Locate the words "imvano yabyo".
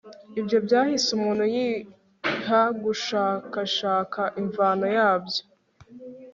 4.41-5.43